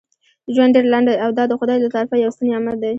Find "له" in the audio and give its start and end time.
1.81-1.89